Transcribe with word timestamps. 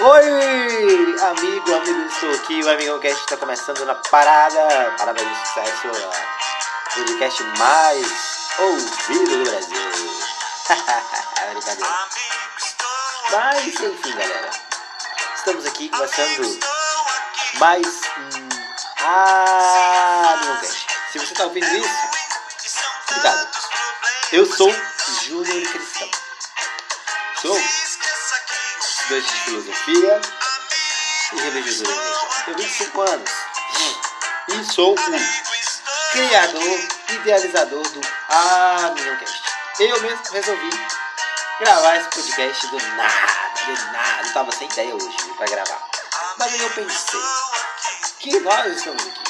Oi, 0.00 1.16
amigo, 1.20 1.72
amigo, 1.72 2.08
estou 2.08 2.34
aqui. 2.34 2.60
O 2.64 2.68
Amigão 2.68 2.98
Cast 2.98 3.20
está 3.20 3.36
começando 3.36 3.84
na 3.86 3.94
parada, 3.94 4.92
parada 4.98 5.24
de 5.24 5.46
sucesso, 5.46 5.86
o 5.86 6.94
podcast 6.94 7.42
mais 7.56 8.48
ouvido 8.58 9.38
do 9.38 9.44
Brasil. 9.48 9.76
Brincadeira. 11.52 12.08
Mas, 13.30 13.66
enfim, 13.68 14.16
galera, 14.16 14.50
estamos 15.36 15.64
aqui 15.64 15.88
começando 15.88 16.60
mais 17.60 17.86
um 18.18 18.48
Amigão 19.06 20.60
Cast. 20.60 20.86
Se 21.12 21.18
você 21.20 21.32
está 21.34 21.44
ouvindo 21.44 21.66
isso, 21.66 21.88
obrigado. 23.10 23.48
Eu 24.32 24.44
sou 24.44 24.74
Júnior 25.22 25.70
Cristão. 25.70 26.10
Sou 27.40 27.56
estudante 29.04 29.30
de 29.30 29.40
filosofia 29.40 30.20
e 31.32 31.40
religioso. 31.40 31.84
Tenho 32.44 32.56
25 32.56 33.00
anos 33.02 33.30
e 34.48 34.64
sou 34.72 34.92
o 34.92 34.96
criador, 36.12 36.88
idealizador 37.10 37.82
do 37.82 38.00
Aminoncast. 38.28 39.42
Eu 39.78 40.00
mesmo 40.00 40.32
resolvi 40.32 40.70
gravar 41.60 41.96
esse 41.96 42.08
podcast 42.10 42.66
do 42.68 42.78
nada, 42.96 43.50
do 43.66 43.92
nada. 43.92 44.26
Eu 44.26 44.32
tava 44.32 44.52
sem 44.52 44.68
ideia 44.68 44.94
hoje 44.94 45.16
para 45.36 45.46
gravar. 45.48 45.88
Mas 46.38 46.52
aí 46.54 46.62
eu 46.62 46.70
pensei 46.70 47.20
que 48.20 48.40
nós 48.40 48.76
estamos 48.76 49.02
aqui. 49.02 49.24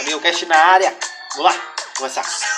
Aminoncast 0.00 0.46
na 0.46 0.56
área. 0.56 0.96
Vamos 1.34 1.52
lá, 1.52 1.60
começar. 1.96 2.55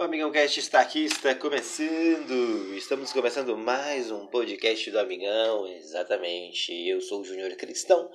O 0.00 0.02
Amigão 0.02 0.32
Cast 0.32 0.58
está 0.58 0.80
aqui, 0.80 1.04
está 1.04 1.34
começando. 1.34 2.74
Estamos 2.74 3.12
começando 3.12 3.54
mais 3.54 4.10
um 4.10 4.26
podcast 4.28 4.90
do 4.90 4.98
Amigão, 4.98 5.68
exatamente. 5.68 6.72
Eu 6.88 7.02
sou 7.02 7.20
o 7.20 7.24
Júnior 7.24 7.54
Cristão 7.56 8.10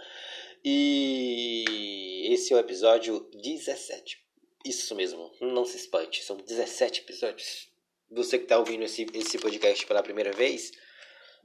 e 0.63 2.27
esse 2.33 2.51
é 2.51 2.55
o 2.55 2.59
episódio 2.59 3.29
17. 3.35 4.19
Isso 4.65 4.95
mesmo, 4.95 5.31
não 5.39 5.63
se 5.63 5.77
espante, 5.77 6.23
são 6.23 6.37
17 6.37 7.01
episódios. 7.01 7.69
Você 8.09 8.39
que 8.39 8.45
está 8.45 8.57
ouvindo 8.57 8.83
esse, 8.83 9.05
esse 9.13 9.37
podcast 9.37 9.85
pela 9.85 10.01
primeira 10.01 10.31
vez, 10.31 10.71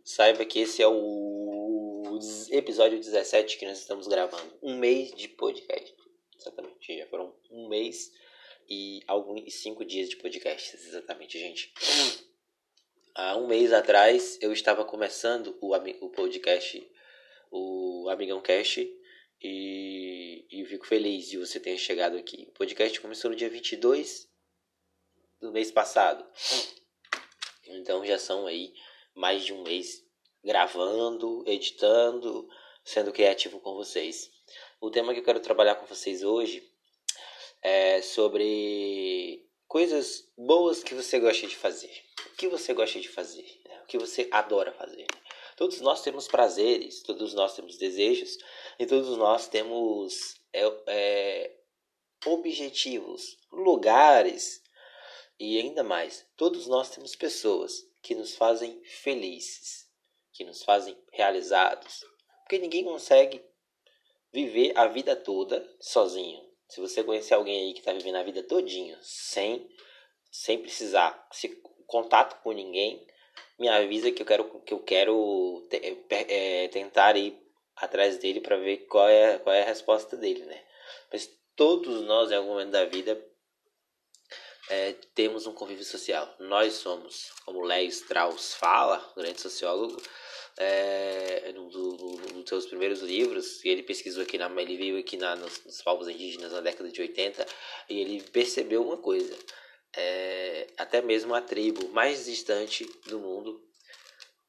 saiba 0.03 0.43
que 0.47 0.61
esse 0.61 0.81
é 0.81 0.89
o 0.89 2.19
episódio 2.51 2.99
17 2.99 3.59
que 3.59 3.67
nós 3.67 3.79
estamos 3.79 4.09
gravando. 4.09 4.59
Um 4.63 4.79
mês 4.79 5.13
de 5.13 5.29
podcast. 5.29 5.95
Exatamente, 6.35 6.97
já 6.97 7.07
foram 7.09 7.37
um 7.51 7.69
mês 7.69 8.11
e 8.71 9.03
alguns 9.09 9.53
cinco 9.55 9.85
dias 9.85 10.09
de 10.09 10.17
podcast, 10.17 10.77
exatamente, 10.77 11.39
gente. 11.39 11.75
Há 13.13 13.37
um 13.37 13.49
mês 13.49 13.73
atrás 13.73 14.39
eu 14.41 14.53
estava 14.53 14.85
começando 14.85 15.59
o, 15.61 15.75
o 15.75 16.11
podcast, 16.11 16.89
o 17.51 18.09
Amigão 18.09 18.41
Cast, 18.41 18.89
e, 19.43 20.47
e 20.49 20.65
fico 20.67 20.87
feliz 20.87 21.29
de 21.29 21.37
você 21.37 21.59
ter 21.59 21.77
chegado 21.79 22.17
aqui. 22.17 22.47
O 22.49 22.53
podcast 22.53 23.01
começou 23.01 23.31
no 23.31 23.37
dia 23.37 23.51
22 23.51 24.31
do 25.41 25.51
mês 25.51 25.73
passado. 25.73 26.25
Então 27.67 28.05
já 28.05 28.19
são 28.19 28.47
aí 28.47 28.73
mais 29.15 29.45
de 29.45 29.53
um 29.53 29.65
mês 29.65 30.07
gravando, 30.45 31.43
editando, 31.47 32.49
sendo 32.85 33.13
criativo 33.13 33.59
com 33.59 33.75
vocês. 33.75 34.31
O 34.81 34.91
tema 34.91 35.13
que 35.13 35.21
eu 35.21 35.25
quero 35.25 35.41
trabalhar 35.41 35.75
com 35.75 35.87
vocês 35.87 36.23
hoje 36.23 36.70
é 37.63 38.03
sobre 38.03 39.47
coisas 39.69 40.29
boas 40.37 40.83
que 40.83 40.95
você 40.95 41.19
gosta 41.19 41.47
de 41.47 41.57
fazer. 41.57 41.93
O 42.33 42.37
que 42.37 42.49
você 42.49 42.75
gosta 42.75 43.01
de 43.01 43.09
fazer? 43.09 43.61
né? 43.69 43.81
O 43.83 43.87
que 43.87 43.99
você 43.99 44.29
adora 44.31 44.73
fazer? 44.73 45.07
Todos 45.57 45.81
nós 45.81 46.03
temos 46.03 46.27
prazeres, 46.27 47.03
todos 47.03 47.35
nós 47.35 47.55
temos 47.55 47.77
desejos 47.77 48.39
e 48.79 48.87
todos 48.87 49.17
nós 49.17 49.47
temos 49.47 50.41
é, 50.53 50.63
é, 50.87 51.57
objetivos, 52.27 53.39
lugares 53.53 54.63
e 55.39 55.59
ainda 55.59 55.83
mais, 55.83 56.27
todos 56.37 56.67
nós 56.67 56.91
temos 56.91 57.15
pessoas 57.15 57.87
que 58.03 58.15
nos 58.15 58.35
fazem 58.35 58.83
felizes, 58.85 59.89
que 60.33 60.45
nos 60.45 60.63
fazem 60.63 60.97
realizados, 61.13 62.05
porque 62.41 62.59
ninguém 62.59 62.85
consegue 62.85 63.43
viver 64.33 64.77
a 64.77 64.87
vida 64.87 65.17
toda 65.17 65.67
sozinho. 65.81 66.50
Se 66.71 66.81
você 66.81 67.03
conhecer 67.05 67.35
alguém 67.35 67.67
aí 67.67 67.73
que 67.73 67.81
está 67.81 67.93
vivendo 67.93 68.17
a 68.17 68.23
vida 68.23 68.43
todinha 68.43 68.99
sem, 69.03 69.69
sem 70.31 70.59
precisar 70.59 71.27
se 71.33 71.49
contato 71.87 72.41
com 72.43 72.53
ninguém, 72.53 73.05
me 73.59 73.69
avisa 73.69 74.13
que 74.13 74.23
eu 74.23 74.27
quero 74.27 74.61
que 74.61 74.73
eu 74.73 74.79
quero 74.79 75.67
te- 75.69 75.99
é, 76.11 76.69
tentar 76.69 77.17
ir 77.17 77.37
atrás 77.77 78.19
dele 78.19 78.41
para 78.41 78.57
ver 78.57 78.87
qual 78.87 79.09
é 79.09 79.39
qual 79.39 79.55
é 79.55 79.63
a 79.63 79.67
resposta 79.67 80.17
dele, 80.17 80.45
né? 80.45 80.65
Mas 81.13 81.29
todos 81.57 82.03
nós 82.03 82.31
em 82.31 82.37
algum 82.37 82.51
momento 82.51 82.71
da 82.71 82.85
vida 82.85 83.21
é, 84.69 84.93
temos 85.15 85.47
um 85.47 85.53
convívio 85.53 85.85
social. 85.85 86.33
Nós 86.39 86.75
somos, 86.75 87.33
como 87.45 87.65
Léo 87.65 87.87
Strauss 87.89 88.55
fala, 88.55 89.13
grande 89.17 89.41
sociólogo, 89.41 90.01
é, 90.63 91.53
num 91.55 91.69
do- 91.71 91.97
no- 91.97 92.17
nos 92.39 92.49
seus 92.49 92.67
primeiros 92.67 93.01
livros, 93.01 93.65
ele 93.65 93.83
pesquisou 93.83 94.23
aqui, 94.23 94.37
na, 94.37 94.47
ele 94.61 94.77
veio 94.77 94.99
aqui 94.99 95.17
na, 95.17 95.35
nos, 95.35 95.65
nos 95.65 95.81
povos 95.83 96.07
indígenas 96.07 96.53
na 96.53 96.61
década 96.61 96.91
de 96.91 97.01
80, 97.01 97.47
e 97.89 97.99
ele 97.99 98.23
percebeu 98.31 98.83
uma 98.85 98.99
coisa, 98.99 99.35
é, 99.97 100.67
até 100.77 101.01
mesmo 101.01 101.35
a 101.35 101.41
tribo 101.41 101.89
mais 101.89 102.27
distante 102.27 102.85
do 103.07 103.19
mundo, 103.19 103.59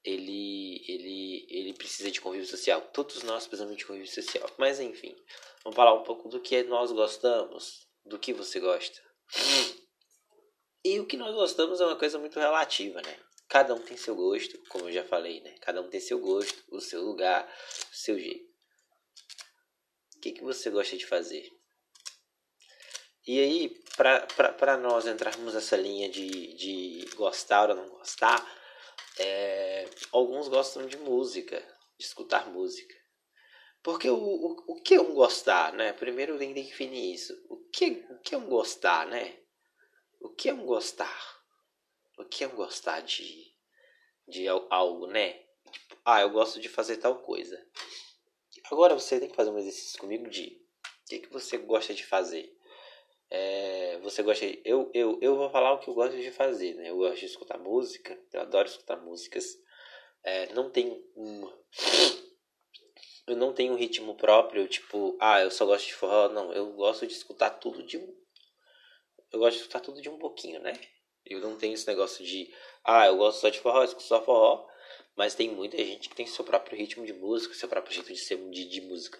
ele, 0.04 0.84
ele, 0.88 1.48
ele 1.50 1.74
precisa 1.74 2.12
de 2.12 2.20
convívio 2.20 2.48
social. 2.48 2.82
Todos 2.94 3.24
nós 3.24 3.48
precisamos 3.48 3.78
de 3.78 3.86
convívio 3.86 4.12
social. 4.12 4.50
Mas 4.58 4.80
enfim, 4.80 5.16
vamos 5.64 5.76
falar 5.76 5.94
um 5.94 6.04
pouco 6.04 6.28
do 6.28 6.42
que 6.42 6.64
nós 6.64 6.92
gostamos, 6.92 7.88
do 8.04 8.20
que 8.20 8.34
você 8.34 8.60
gosta. 8.60 9.00
E 10.84 11.00
o 11.00 11.06
que 11.06 11.16
nós 11.16 11.34
gostamos 11.36 11.80
é 11.80 11.86
uma 11.86 11.96
coisa 11.96 12.18
muito 12.18 12.40
relativa, 12.40 13.00
né? 13.02 13.20
Cada 13.52 13.76
um 13.76 13.82
tem 13.82 13.98
seu 13.98 14.16
gosto, 14.16 14.58
como 14.70 14.88
eu 14.88 14.94
já 14.94 15.04
falei, 15.04 15.42
né? 15.42 15.54
Cada 15.60 15.82
um 15.82 15.90
tem 15.90 16.00
seu 16.00 16.20
gosto, 16.20 16.64
o 16.70 16.80
seu 16.80 17.02
lugar, 17.02 17.46
o 17.92 17.94
seu 17.94 18.18
jeito. 18.18 18.50
O 20.16 20.20
que, 20.22 20.32
que 20.32 20.42
você 20.42 20.70
gosta 20.70 20.96
de 20.96 21.06
fazer? 21.06 21.52
E 23.28 23.42
aí, 23.42 23.84
para 24.58 24.78
nós 24.78 25.06
entrarmos 25.06 25.54
nessa 25.54 25.76
linha 25.76 26.08
de, 26.08 26.54
de 26.54 27.06
gostar 27.18 27.70
ou 27.70 27.76
não 27.76 27.90
gostar, 27.90 28.42
é, 29.20 29.86
alguns 30.14 30.48
gostam 30.48 30.88
de 30.88 30.96
música, 30.96 31.60
de 32.00 32.06
escutar 32.06 32.50
música. 32.50 32.96
Porque 33.84 34.10
o, 34.10 34.16
o, 34.16 34.64
o 34.66 34.82
que 34.82 34.94
é 34.94 35.02
um 35.02 35.14
gostar, 35.14 35.74
né? 35.74 35.92
Primeiro 35.92 36.38
tem 36.38 36.54
que 36.54 36.62
definir 36.64 37.16
isso. 37.16 37.34
O 37.50 37.58
que, 37.70 38.06
o 38.12 38.20
que 38.20 38.34
é 38.34 38.38
um 38.38 38.48
gostar, 38.48 39.08
né? 39.08 39.40
O 40.22 40.30
que 40.30 40.48
é 40.48 40.54
um 40.54 40.66
gostar? 40.66 41.41
O 42.18 42.26
que 42.26 42.44
é 42.44 42.48
um 42.48 42.56
gostar 42.56 43.02
de, 43.02 43.54
de 44.28 44.48
al- 44.48 44.68
algo, 44.70 45.08
né? 45.08 45.34
Tipo, 45.72 45.98
ah, 46.06 46.22
eu 46.22 46.30
gosto 46.30 46.60
de 46.60 46.70
fazer 46.70 46.98
tal 46.98 47.20
coisa. 47.20 47.64
Agora 48.72 48.94
você 48.96 49.20
tem 49.20 49.30
que 49.30 49.36
fazer 49.36 49.50
um 49.50 49.58
exercício 49.60 50.00
comigo 50.00 50.30
de 50.30 50.62
o 51.04 51.10
que, 51.10 51.20
que 51.20 51.34
você 51.34 51.58
gosta 51.58 51.94
de 51.94 52.06
fazer. 52.06 52.56
É, 53.30 53.98
você 54.00 54.24
gosta 54.24 54.46
de, 54.46 54.62
eu, 54.66 54.92
eu, 54.94 55.18
eu 55.22 55.36
vou 55.36 55.50
falar 55.50 55.74
o 55.74 55.80
que 55.80 55.90
eu 55.90 55.94
gosto 55.94 56.18
de 56.18 56.32
fazer, 56.32 56.76
né? 56.76 56.90
Eu 56.90 56.98
gosto 56.98 57.20
de 57.20 57.26
escutar 57.26 57.58
música, 57.58 58.20
eu 58.34 58.41
adoro 58.41 58.68
escutar 58.68 58.97
músicas. 58.97 59.46
É, 60.24 60.53
não 60.53 60.70
tem 60.70 61.03
um, 61.16 61.52
eu 63.28 63.35
não 63.35 63.53
tenho 63.53 63.74
um 63.74 63.78
ritmo 63.78 64.16
próprio, 64.16 64.68
tipo, 64.68 65.18
ah, 65.20 65.41
eu 65.41 65.52
só 65.52 65.66
gosto 65.66 65.88
de 65.88 65.94
forró. 65.96 66.30
Não, 66.30 66.53
eu 66.53 66.74
gosto 66.74 67.08
de 67.08 67.14
escutar 67.14 67.52
tudo 67.52 67.84
de 67.84 67.97
um. 67.97 68.16
Eu 69.32 69.40
gosto 69.40 69.56
de 69.56 69.62
escutar 69.62 69.80
tudo 69.80 70.02
de 70.02 70.09
um 70.09 70.18
pouquinho, 70.20 70.62
né? 70.62 70.74
Eu 71.26 71.40
não 71.40 71.58
tenho 71.58 71.73
esse 71.73 71.88
negócio 71.88 72.26
de, 72.26 72.53
ah, 72.84 73.06
eu 73.08 73.18
gosto 73.18 73.41
só 73.41 73.50
de 73.50 73.59
forró, 73.59 73.84
escuto 73.84 74.03
só 74.03 74.22
forró. 74.23 74.68
Mas 75.16 75.35
tem 75.35 75.50
muita 75.50 75.78
gente 75.78 76.09
que 76.09 76.16
tem 76.16 76.26
seu 76.26 76.44
próprio 76.46 76.78
ritmo 76.78 77.06
de 77.06 77.14
música, 77.14 77.53
seu 77.53 77.68
próprio 77.70 77.94
jeito 77.94 78.12
de 78.14 78.20
ser 78.20 78.38
de, 78.50 78.66
de 78.66 78.82
música. 78.82 79.20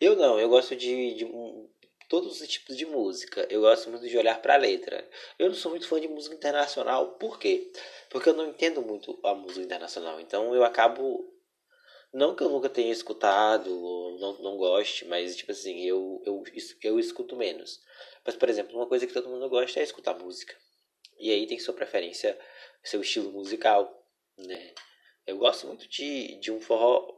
Eu 0.00 0.16
não, 0.16 0.40
eu 0.40 0.48
gosto 0.48 0.74
de, 0.74 1.14
de 1.14 1.26
todos 2.08 2.40
os 2.40 2.48
tipos 2.48 2.76
de 2.76 2.86
música. 2.86 3.46
Eu 3.50 3.60
gosto 3.60 3.90
muito 3.90 4.06
de 4.08 4.18
olhar 4.18 4.40
para 4.42 4.54
a 4.54 4.58
letra. 4.58 5.08
Eu 5.38 5.48
não 5.48 5.54
sou 5.54 5.70
muito 5.70 5.86
fã 5.86 6.00
de 6.00 6.08
música 6.08 6.34
internacional, 6.34 7.12
por 7.18 7.38
quê? 7.38 7.70
Porque 8.10 8.28
eu 8.28 8.34
não 8.34 8.48
entendo 8.48 8.82
muito 8.82 9.18
a 9.24 9.34
música 9.34 9.62
internacional. 9.64 10.20
Então 10.20 10.54
eu 10.54 10.64
acabo 10.64 11.30
Não 12.12 12.34
que 12.34 12.42
eu 12.42 12.50
nunca 12.50 12.68
tenha 12.68 12.92
escutado, 12.92 13.70
ou 13.72 14.18
não, 14.18 14.38
não 14.42 14.56
goste, 14.56 15.06
mas, 15.06 15.34
tipo 15.36 15.50
assim, 15.52 15.80
eu, 15.82 16.22
eu, 16.26 16.42
eu 16.82 16.98
escuto 17.00 17.36
menos. 17.36 17.80
Mas, 18.24 18.36
por 18.36 18.48
exemplo, 18.50 18.76
uma 18.76 18.86
coisa 18.86 19.06
que 19.06 19.12
todo 19.14 19.28
mundo 19.30 19.48
gosta 19.48 19.80
é 19.80 19.82
escutar 19.82 20.18
música. 20.18 20.54
E 21.22 21.30
aí 21.30 21.46
tem 21.46 21.56
sua 21.56 21.72
preferência, 21.72 22.36
seu 22.82 23.00
estilo 23.00 23.30
musical, 23.30 23.88
né? 24.36 24.74
Eu 25.24 25.38
gosto 25.38 25.68
muito 25.68 25.88
de, 25.88 26.36
de 26.40 26.50
um 26.50 26.60
forró. 26.60 27.16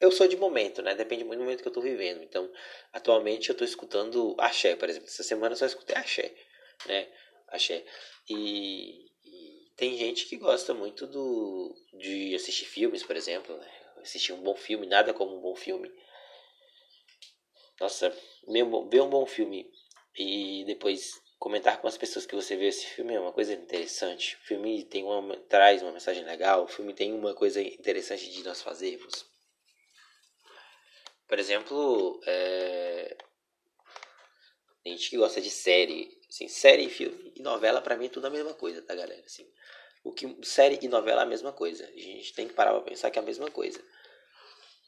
Eu 0.00 0.10
sou 0.10 0.26
de 0.26 0.36
momento, 0.36 0.82
né? 0.82 0.96
Depende 0.96 1.22
muito 1.22 1.38
do 1.38 1.44
momento 1.44 1.62
que 1.62 1.68
eu 1.68 1.72
tô 1.72 1.80
vivendo. 1.80 2.24
Então, 2.24 2.52
atualmente 2.92 3.48
eu 3.48 3.56
tô 3.56 3.62
escutando 3.64 4.34
axé, 4.36 4.74
por 4.74 4.90
exemplo. 4.90 5.06
Essa 5.06 5.22
semana 5.22 5.52
eu 5.52 5.56
só 5.56 5.64
escutei 5.64 5.94
axé, 5.94 6.34
né? 6.86 7.08
Axé. 7.46 7.86
E, 8.28 9.06
e 9.24 9.70
tem 9.76 9.96
gente 9.96 10.26
que 10.26 10.36
gosta 10.36 10.74
muito 10.74 11.06
do, 11.06 11.72
de 12.00 12.34
assistir 12.34 12.64
filmes, 12.64 13.04
por 13.04 13.14
exemplo, 13.14 13.56
né? 13.56 13.70
Assistir 13.98 14.32
um 14.32 14.42
bom 14.42 14.56
filme, 14.56 14.88
nada 14.88 15.14
como 15.14 15.38
um 15.38 15.40
bom 15.40 15.54
filme. 15.54 15.88
Nossa, 17.80 18.10
ver 18.90 19.02
um 19.02 19.08
bom 19.08 19.24
filme 19.24 19.70
e 20.18 20.64
depois 20.66 21.24
comentar 21.38 21.80
com 21.80 21.88
as 21.88 21.96
pessoas 21.96 22.26
que 22.26 22.34
você 22.34 22.56
vê 22.56 22.68
esse 22.68 22.86
filme 22.86 23.14
é 23.14 23.20
uma 23.20 23.32
coisa 23.32 23.52
interessante. 23.52 24.36
O 24.36 24.46
filme 24.46 24.84
tem 24.84 25.04
uma, 25.04 25.36
traz 25.48 25.82
uma 25.82 25.92
mensagem 25.92 26.24
legal, 26.24 26.64
o 26.64 26.68
filme 26.68 26.94
tem 26.94 27.12
uma 27.12 27.34
coisa 27.34 27.60
interessante 27.60 28.30
de 28.30 28.42
nós 28.42 28.62
fazermos. 28.62 29.26
Por 31.28 31.38
exemplo, 31.38 32.20
é... 32.26 33.16
tem 34.82 34.96
gente 34.96 35.10
que 35.10 35.16
gosta 35.16 35.40
de 35.40 35.50
série. 35.50 36.16
Assim, 36.28 36.48
série, 36.48 36.88
filme 36.88 37.32
e 37.36 37.42
novela, 37.42 37.80
para 37.80 37.96
mim, 37.96 38.06
é 38.06 38.08
tudo 38.08 38.26
a 38.26 38.30
mesma 38.30 38.54
coisa, 38.54 38.82
tá, 38.82 38.94
galera? 38.94 39.22
Assim, 39.24 39.48
o 40.04 40.12
que, 40.12 40.36
série 40.44 40.78
e 40.82 40.88
novela 40.88 41.22
é 41.22 41.24
a 41.24 41.28
mesma 41.28 41.52
coisa. 41.52 41.84
A 41.84 41.98
gente 41.98 42.32
tem 42.34 42.48
que 42.48 42.54
parar 42.54 42.72
pra 42.72 42.82
pensar 42.82 43.10
que 43.10 43.18
é 43.18 43.22
a 43.22 43.24
mesma 43.24 43.50
coisa. 43.50 43.82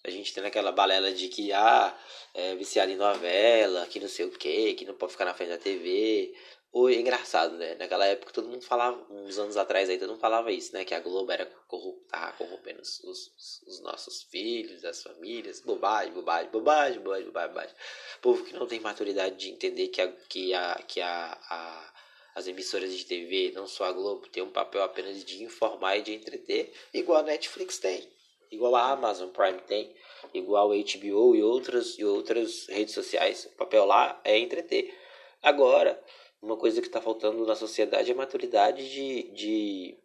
A 0.05 0.11
gente 0.11 0.33
tem 0.33 0.45
aquela 0.45 0.73
balela 0.73 1.13
de 1.13 1.29
que, 1.29 1.53
ah, 1.53 1.97
é 2.35 2.55
viciado 2.55 2.91
em 2.91 2.97
novela, 2.97 3.87
que 3.87 4.01
não 4.01 4.09
sei 4.09 4.27
o 4.27 4.31
que, 4.31 4.75
que 4.75 4.85
não 4.85 4.95
pode 4.95 5.13
ficar 5.13 5.25
na 5.25 5.35
frente 5.35 5.51
da 5.51 5.59
TV. 5.59 6.35
Ou 6.71 6.89
é 6.91 6.95
engraçado, 6.95 7.57
né? 7.57 7.75
Naquela 7.77 8.07
época 8.07 8.33
todo 8.33 8.49
mundo 8.49 8.63
falava, 8.63 9.05
uns 9.11 9.39
anos 9.39 9.57
atrás 9.57 9.89
aí, 9.89 9.99
todo 9.99 10.11
mundo 10.11 10.21
falava 10.21 10.53
isso, 10.53 10.73
né? 10.75 10.85
Que 10.85 10.95
a 10.95 11.01
Globo 11.01 11.33
era 11.33 11.47
corrup, 11.67 12.07
tava 12.09 12.33
corrompendo 12.33 12.83
os, 12.83 13.01
os, 13.01 13.63
os, 13.67 13.81
nossos 13.81 14.23
filhos, 14.25 14.85
as 14.85 15.03
famílias. 15.03 15.61
Bobagem, 15.61 16.13
bobagem, 16.13 16.51
bobagem, 16.51 17.01
bobagem, 17.01 17.27
bobagem, 17.27 17.49
bobagem. 17.49 17.77
Povo 18.21 18.45
que 18.45 18.53
não 18.53 18.67
tem 18.67 18.81
maturidade 18.81 19.37
de 19.37 19.51
entender 19.51 19.89
que 19.89 20.01
a, 20.01 20.13
que 20.29 20.55
a, 20.55 20.75
que 20.87 21.01
a, 21.01 21.39
a 21.51 21.93
as 22.35 22.47
emissoras 22.47 22.97
de 22.97 23.05
TV, 23.05 23.51
não 23.53 23.67
só 23.67 23.87
a 23.87 23.93
Globo, 23.93 24.29
tem 24.29 24.45
um 24.45 24.51
papel 24.51 24.83
apenas 24.85 25.25
de 25.25 25.43
informar 25.43 25.97
e 25.97 26.03
de 26.03 26.15
entreter, 26.15 26.73
igual 26.95 27.19
a 27.19 27.23
Netflix 27.25 27.79
tem 27.79 28.09
igual 28.51 28.75
a 28.77 28.91
Amazon 28.91 29.31
Prime 29.31 29.61
tem, 29.63 29.95
igual 30.35 30.73
a 30.73 30.75
HBO 30.75 31.35
e 31.35 31.43
outras, 31.43 31.99
e 31.99 32.05
outras 32.05 32.67
redes 32.69 32.95
sociais. 32.95 33.47
O 33.47 33.57
papel 33.57 33.85
lá 33.85 34.21
é 34.25 34.39
entreter. 34.39 34.95
Agora, 35.43 36.03
uma 36.41 36.57
coisa 36.57 36.81
que 36.81 36.87
está 36.87 37.01
faltando 37.01 37.45
na 37.47 37.55
sociedade 37.55 38.11
é 38.11 38.15
a 38.15 38.17
maturidade 38.17 38.89
de, 38.91 39.23
de 39.33 39.99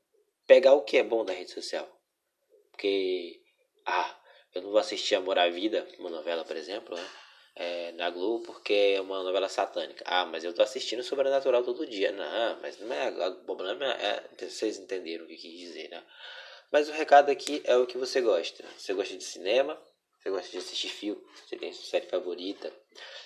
pegar 0.48 0.74
o 0.74 0.82
que 0.82 0.98
é 0.98 1.04
bom 1.04 1.24
da 1.24 1.34
rede 1.34 1.52
social. 1.52 1.88
Porque, 2.72 3.42
ah, 3.86 4.20
eu 4.54 4.62
não 4.62 4.72
vou 4.72 4.80
assistir 4.80 5.16
Amor 5.16 5.38
à 5.38 5.50
Vida, 5.50 5.88
uma 6.00 6.10
novela, 6.10 6.44
por 6.44 6.56
exemplo, 6.56 6.96
né? 6.96 7.06
É, 7.56 7.92
na 7.92 8.10
Globo 8.10 8.44
porque 8.46 8.96
é 8.96 9.02
uma 9.02 9.22
novela 9.22 9.48
satânica. 9.48 10.04
Ah, 10.08 10.26
mas 10.26 10.44
eu 10.44 10.54
tô 10.54 10.64
assistindo 10.64 11.04
Sobrenatural 11.04 11.64
todo 11.64 11.86
dia. 11.86 12.12
Não, 12.12 12.60
mas 12.62 12.80
não 12.80 12.92
é. 12.92 13.10
O 13.28 13.36
problema 13.44 13.86
é. 13.86 14.24
Vocês 14.40 14.80
entenderam 14.80 15.26
o 15.26 15.28
que 15.28 15.38
quis 15.38 15.60
dizer, 15.60 15.90
né? 15.90 16.04
Mas 16.72 16.90
o 16.90 16.92
recado 16.92 17.30
aqui 17.30 17.62
é 17.66 17.76
o 17.78 17.86
que 17.86 17.98
você 17.98 18.22
gosta. 18.22 18.64
Você 18.78 18.94
gosta 18.94 19.16
de 19.16 19.24
cinema? 19.24 19.82
Você 20.20 20.30
gosta 20.30 20.52
de 20.52 20.58
assistir 20.58 20.90
filme? 20.90 21.22
Você 21.46 21.58
tem 21.58 21.74
sua 21.74 21.86
série 21.86 22.08
favorita? 22.08 22.74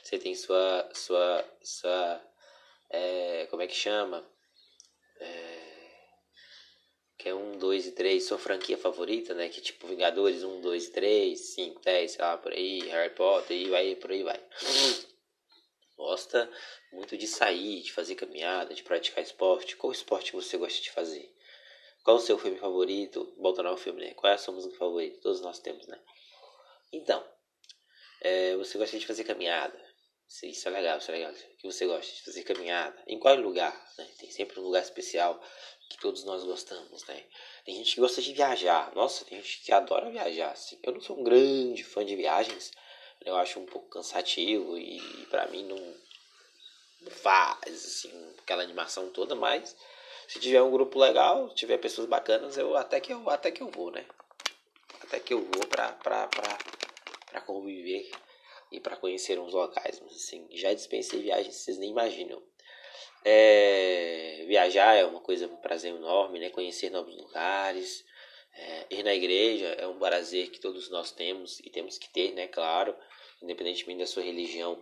Você 0.04 0.18
tem 0.18 0.36
sua. 0.36 0.90
sua. 0.94 1.46
sua. 1.62 2.22
É, 2.90 3.48
como 3.50 3.62
é 3.62 3.68
que 3.68 3.76
chama? 3.76 4.26
É, 5.20 5.68
que 7.18 7.30
é 7.30 7.34
1, 7.34 7.58
2 7.58 7.88
e 7.88 7.92
3, 7.92 8.24
sua 8.24 8.38
franquia 8.38 8.78
favorita, 8.78 9.34
né? 9.34 9.50
Que 9.50 9.60
tipo 9.60 9.88
Vingadores 9.88 10.44
1, 10.44 10.62
2 10.62 10.86
e 10.86 10.92
3, 10.92 11.40
5, 11.40 11.82
10, 11.82 12.12
sei 12.12 12.22
lá, 12.24 12.38
por 12.38 12.52
aí, 12.54 12.80
Harry 12.90 13.14
Potter, 13.14 13.58
e 13.58 13.70
vai, 13.70 13.96
por 13.96 14.12
aí 14.12 14.24
vai. 14.24 14.40
Gosta 15.98 16.50
muito 16.92 17.18
de 17.18 17.26
sair, 17.26 17.82
de 17.82 17.92
fazer 17.92 18.14
caminhada, 18.16 18.74
de 18.74 18.84
praticar 18.84 19.24
esporte. 19.24 19.76
Qual 19.76 19.92
esporte 19.92 20.32
você 20.32 20.56
gosta 20.56 20.80
de 20.82 20.92
fazer? 20.92 21.34
Qual 22.08 22.16
o 22.16 22.22
seu 22.22 22.40
filme 22.40 22.58
favorito? 22.58 23.34
Voltando 23.38 23.68
ao 23.68 23.76
filme, 23.76 24.00
né? 24.00 24.14
Qual 24.14 24.32
é 24.32 24.36
a 24.36 24.38
sua 24.38 24.54
música 24.54 24.78
favorita? 24.78 25.20
Todos 25.20 25.42
nós 25.42 25.60
temos, 25.60 25.86
né? 25.88 26.00
Então, 26.94 27.22
é, 28.22 28.56
você 28.56 28.78
gosta 28.78 28.98
de 28.98 29.06
fazer 29.06 29.26
caminhada. 29.26 29.78
Isso 30.42 30.70
é 30.70 30.72
legal, 30.72 31.00
isso 31.00 31.12
é 31.12 31.16
legal. 31.16 31.34
Que 31.34 31.68
você 31.68 31.86
gosta 31.86 32.10
de 32.16 32.24
fazer 32.24 32.44
caminhada. 32.44 32.98
Em 33.08 33.20
qual 33.20 33.36
lugar? 33.36 33.76
Né? 33.98 34.08
Tem 34.20 34.32
sempre 34.32 34.58
um 34.58 34.64
lugar 34.64 34.84
especial 34.84 35.38
que 35.90 35.98
todos 35.98 36.24
nós 36.24 36.46
gostamos, 36.46 37.04
né? 37.08 37.26
Tem 37.66 37.76
gente 37.76 37.96
que 37.96 38.00
gosta 38.00 38.22
de 38.22 38.32
viajar. 38.32 38.96
Nossa, 38.96 39.26
tem 39.26 39.42
gente 39.42 39.66
que 39.66 39.74
adora 39.74 40.10
viajar. 40.10 40.52
Assim. 40.52 40.80
Eu 40.84 40.94
não 40.94 41.02
sou 41.02 41.20
um 41.20 41.26
grande 41.26 41.84
fã 41.84 42.06
de 42.06 42.16
viagens. 42.16 42.72
Eu 43.26 43.36
acho 43.36 43.60
um 43.60 43.66
pouco 43.66 43.90
cansativo 43.90 44.78
e 44.78 45.02
para 45.30 45.46
mim 45.48 45.66
não 45.66 47.12
faz 47.12 47.86
assim 47.86 48.34
aquela 48.38 48.64
animação 48.64 49.10
toda, 49.10 49.36
mas 49.36 49.76
se 50.28 50.40
tiver 50.40 50.62
um 50.62 50.72
grupo 50.72 51.00
legal, 51.00 51.50
tiver 51.56 51.78
pessoas 51.78 52.08
bacanas, 52.08 52.58
eu 52.58 52.76
até 52.76 53.00
que 53.00 53.14
eu 53.14 53.30
até 53.30 53.50
que 53.50 53.64
eu 53.64 53.70
vou, 53.70 53.92
né? 53.92 54.06
Até 55.02 55.20
que 55.20 55.34
eu 55.34 55.40
vou 55.40 55.66
pra, 55.68 55.94
pra, 55.94 56.28
pra, 56.28 56.58
pra 57.32 57.42
conviver 57.42 58.12
e 58.72 58.80
para 58.80 58.98
conhecer 58.98 59.40
uns 59.40 59.54
locais. 59.54 60.02
Mas 60.02 60.16
assim, 60.16 60.46
já 60.52 60.74
dispensei 60.74 61.22
viagens, 61.22 61.56
vocês 61.56 61.78
nem 61.78 61.92
imaginam. 61.92 62.44
É, 63.24 64.44
viajar 64.48 64.96
é 64.96 65.06
uma 65.06 65.22
coisa, 65.22 65.48
um 65.48 65.58
prazer 65.58 65.94
enorme, 65.94 66.40
né? 66.40 66.50
Conhecer 66.50 66.90
novos 66.90 67.16
lugares. 67.16 68.06
É, 68.54 68.86
ir 68.90 69.04
na 69.04 69.14
igreja 69.14 69.68
é 69.78 69.88
um 69.88 70.00
prazer 70.00 70.50
que 70.50 70.60
todos 70.60 70.90
nós 70.90 71.12
temos 71.12 71.60
e 71.60 71.70
temos 71.70 71.98
que 71.98 72.10
ter, 72.10 72.34
né? 72.34 72.48
Claro, 72.48 72.96
independentemente 73.42 74.00
da 74.00 74.08
sua 74.08 74.24
religião. 74.24 74.78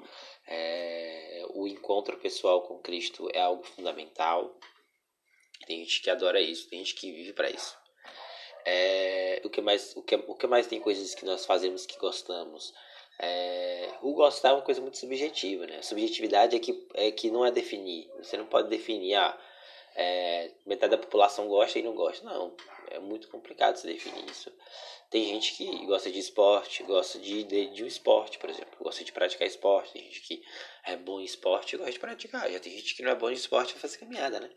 É, 0.47 1.43
o 1.49 1.67
encontro 1.67 2.17
pessoal 2.17 2.61
com 2.63 2.79
Cristo 2.79 3.29
é 3.33 3.41
algo 3.41 3.63
fundamental. 3.63 4.57
Tem 5.65 5.79
gente 5.79 6.01
que 6.01 6.09
adora 6.09 6.39
isso, 6.39 6.69
tem 6.69 6.79
gente 6.79 6.95
que 6.95 7.11
vive 7.11 7.33
para 7.33 7.49
isso. 7.49 7.77
É, 8.65 9.41
o, 9.43 9.49
que 9.49 9.61
mais, 9.61 9.95
o, 9.95 10.01
que, 10.01 10.15
o 10.15 10.35
que 10.35 10.47
mais 10.47 10.67
tem 10.67 10.79
coisas 10.79 11.13
que 11.13 11.25
nós 11.25 11.45
fazemos 11.45 11.85
que 11.85 11.97
gostamos? 11.99 12.73
É, 13.19 13.89
o 14.01 14.13
gostar 14.13 14.49
é 14.49 14.53
uma 14.53 14.61
coisa 14.61 14.81
muito 14.81 14.97
subjetiva, 14.97 15.65
né? 15.67 15.81
Subjetividade 15.81 16.55
é 16.55 16.59
que, 16.59 16.87
é 16.95 17.11
que 17.11 17.29
não 17.29 17.45
é 17.45 17.51
definir. 17.51 18.09
Você 18.17 18.35
não 18.37 18.45
pode 18.45 18.69
definir, 18.69 19.15
ah, 19.15 19.37
é, 19.95 20.51
metade 20.65 20.91
da 20.91 20.97
população 20.97 21.47
gosta 21.47 21.79
e 21.79 21.83
não 21.83 21.93
gosta. 21.93 22.25
Não, 22.25 22.55
é 22.89 22.99
muito 22.99 23.27
complicado 23.29 23.77
se 23.77 23.87
definir 23.87 24.29
isso. 24.29 24.51
Tem 25.09 25.23
gente 25.25 25.53
que 25.53 25.85
gosta 25.85 26.11
de 26.11 26.19
esporte, 26.19 26.83
gosta 26.83 27.19
de, 27.19 27.43
de, 27.43 27.67
de 27.67 27.83
um 27.83 27.87
esporte, 27.87 28.37
por 28.37 28.49
exemplo, 28.49 28.75
gosta 28.81 29.03
de 29.03 29.11
praticar 29.11 29.47
esporte. 29.47 29.93
Tem 29.93 30.03
gente 30.03 30.21
que 30.21 30.43
é 30.83 30.97
bom 30.97 31.21
em 31.21 31.23
esporte 31.23 31.75
e 31.75 31.77
gosta 31.77 31.93
de 31.93 31.99
praticar. 31.99 32.51
Já 32.51 32.59
tem 32.59 32.73
gente 32.73 32.95
que 32.95 33.03
não 33.03 33.11
é 33.11 33.15
bom 33.15 33.29
em 33.29 33.33
esporte 33.33 33.75
e 33.75 33.79
fazer 33.79 33.97
caminhada, 33.97 34.39
né? 34.39 34.49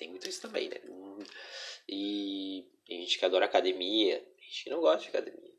Tem 0.00 0.08
muito 0.08 0.26
isso 0.26 0.40
também, 0.40 0.66
né? 0.70 0.80
E 1.86 2.66
tem 2.86 3.02
gente 3.02 3.18
que 3.18 3.24
adora 3.26 3.44
academia, 3.44 4.18
tem 4.18 4.48
gente 4.48 4.64
que 4.64 4.70
não 4.70 4.80
gosta 4.80 5.02
de 5.02 5.08
academia. 5.08 5.52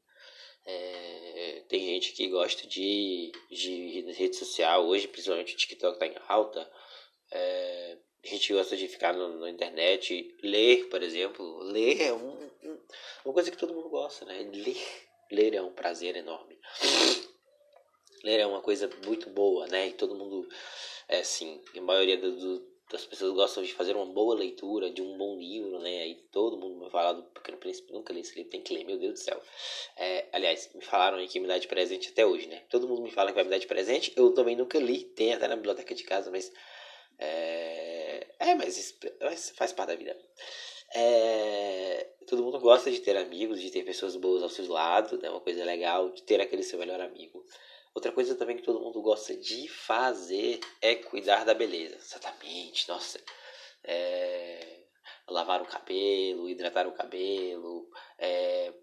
É, 0.66 1.64
tem 1.70 1.80
gente 1.80 2.12
que 2.14 2.28
gosta 2.28 2.66
de, 2.66 3.32
de 3.52 4.02
rede 4.14 4.36
social, 4.36 4.88
hoje 4.88 5.08
principalmente 5.08 5.54
o 5.54 5.58
TikTok 5.58 6.00
tá 6.00 6.08
em 6.08 6.16
alta. 6.28 6.68
É, 7.32 8.00
a 8.24 8.28
gente 8.28 8.52
gosta 8.52 8.76
de 8.76 8.88
ficar 8.88 9.14
na 9.14 9.48
internet, 9.48 10.36
ler, 10.42 10.90
por 10.90 11.04
exemplo. 11.04 11.60
Ler 11.60 12.02
é 12.02 12.12
um, 12.12 12.50
um, 12.64 12.80
uma 13.26 13.34
coisa 13.36 13.52
que 13.52 13.58
todo 13.58 13.76
mundo 13.76 13.90
gosta, 13.90 14.26
né? 14.26 14.50
Ler, 14.52 15.08
ler 15.32 15.54
é 15.54 15.62
um 15.62 15.72
prazer 15.72 16.16
enorme. 16.16 16.60
Ler 18.24 18.40
é 18.40 18.48
uma 18.48 18.62
coisa 18.62 18.90
muito 19.06 19.30
boa, 19.30 19.68
né? 19.68 19.90
E 19.90 19.94
todo 19.94 20.16
mundo, 20.16 20.50
é 21.08 21.20
assim, 21.20 21.62
a 21.78 21.82
maioria 21.82 22.18
do, 22.18 22.71
as 22.96 23.06
pessoas 23.06 23.34
gostam 23.34 23.64
de 23.64 23.74
fazer 23.74 23.96
uma 23.96 24.06
boa 24.06 24.36
leitura 24.36 24.90
de 24.90 25.02
um 25.02 25.18
bom 25.18 25.38
livro, 25.38 25.80
né? 25.80 26.02
Aí 26.02 26.16
todo 26.32 26.58
mundo 26.58 26.84
me 26.84 26.90
fala 26.90 27.14
do 27.14 27.24
Pequeno 27.24 27.58
Príncipe, 27.58 27.92
nunca 27.92 28.14
li 28.14 28.22
esse 28.22 28.36
livro, 28.36 28.52
tem 28.52 28.62
que 28.62 28.74
ler, 28.74 28.86
meu 28.86 28.98
Deus 28.98 29.14
do 29.14 29.20
céu. 29.20 29.42
É, 29.98 30.28
aliás, 30.32 30.70
me 30.74 30.82
falaram 30.82 31.18
aí 31.18 31.28
que 31.28 31.40
me 31.40 31.48
dá 31.48 31.58
de 31.58 31.68
presente 31.68 32.10
até 32.10 32.26
hoje, 32.26 32.48
né? 32.48 32.64
Todo 32.70 32.88
mundo 32.88 33.02
me 33.02 33.12
fala 33.12 33.30
que 33.30 33.36
vai 33.36 33.44
me 33.44 33.50
dar 33.50 33.58
de 33.58 33.68
presente, 33.68 34.14
eu 34.16 34.34
também 34.34 34.56
nunca 34.56 34.80
li, 34.80 35.04
tem 35.04 35.34
até 35.34 35.48
na 35.48 35.56
biblioteca 35.56 35.94
de 35.94 36.04
casa, 36.04 36.32
mas. 36.32 36.52
É, 37.20 38.28
é 38.40 38.56
mas, 38.56 38.98
mas 39.22 39.50
faz 39.52 39.72
parte 39.72 39.90
da 39.90 39.96
vida. 39.96 40.18
É, 40.94 42.10
todo 42.28 42.44
mundo 42.44 42.60
gosta 42.60 42.92
de 42.92 43.00
ter 43.00 43.16
amigos, 43.16 43.62
de 43.62 43.72
ter 43.72 43.84
pessoas 43.84 44.16
boas 44.16 44.44
ao 44.44 44.50
seu 44.50 44.68
lado, 44.68 45.16
é 45.16 45.22
né? 45.24 45.30
uma 45.30 45.40
coisa 45.40 45.64
legal, 45.64 46.10
de 46.10 46.24
ter 46.24 46.42
aquele 46.42 46.64
seu 46.64 46.78
melhor 46.78 47.00
amigo. 47.00 47.46
Outra 47.94 48.12
coisa 48.12 48.36
também 48.36 48.56
que 48.56 48.64
todo 48.64 48.80
mundo 48.80 49.02
gosta 49.02 49.36
de 49.36 49.68
fazer 49.68 50.60
é 50.82 50.96
cuidar 50.96 51.44
da 51.44 51.54
beleza. 51.54 51.96
Exatamente, 51.96 52.88
nossa. 52.88 53.20
É, 53.84 54.86
lavar 55.28 55.62
o 55.62 55.66
cabelo, 55.66 56.50
hidratar 56.50 56.88
o 56.88 56.94
cabelo, 56.94 57.90
é, 58.18 58.74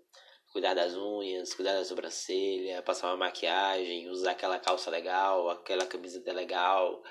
cuidar 0.53 0.75
das 0.75 0.95
unhas, 0.95 1.55
cuidar 1.55 1.75
da 1.75 1.85
sobrancelha, 1.85 2.83
passar 2.83 3.09
uma 3.09 3.17
maquiagem, 3.17 4.09
usar 4.09 4.33
aquela 4.33 4.59
calça 4.59 4.91
legal, 4.91 5.49
aquela 5.51 5.87
camiseta 5.87 6.33
legal, 6.33 7.03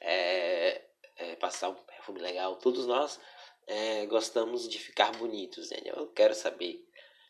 é, 0.00 0.84
é, 1.16 1.36
passar 1.36 1.70
um 1.70 1.74
perfume 1.74 2.20
legal. 2.20 2.56
Todos 2.56 2.86
nós 2.86 3.18
é, 3.66 4.06
gostamos 4.06 4.68
de 4.68 4.78
ficar 4.78 5.12
bonitos, 5.12 5.70
né? 5.70 5.78
Eu 5.84 6.08
quero 6.08 6.34
saber 6.34 6.85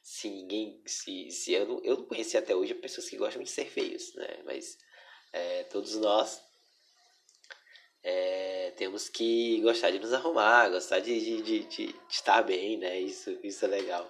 se 0.07 0.31
ninguém. 0.31 0.81
Se, 0.87 1.29
se 1.33 1.53
eu, 1.53 1.67
não, 1.67 1.81
eu 1.83 1.97
não 1.97 2.05
conheci 2.05 2.39
até 2.39 2.55
hoje 2.55 2.73
pessoas 2.75 3.09
que 3.09 3.17
gostam 3.17 3.43
de 3.43 3.51
ser 3.51 3.67
feios, 3.67 4.15
né? 4.15 4.39
Mas 4.45 4.79
é, 5.33 5.65
todos 5.65 5.97
nós 5.97 6.41
é, 8.05 8.73
temos 8.77 9.09
que 9.09 9.61
gostar 9.63 9.91
de 9.91 9.99
nos 9.99 10.13
arrumar, 10.13 10.69
gostar 10.69 11.01
de, 11.01 11.21
de, 11.21 11.43
de, 11.43 11.65
de, 11.65 11.95
estar 12.09 12.43
bem, 12.43 12.77
né? 12.79 13.01
Isso, 13.01 13.37
isso 13.43 13.65
é 13.65 13.69
legal. 13.69 14.09